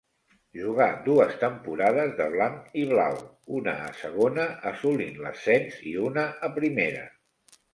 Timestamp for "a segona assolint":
3.91-5.23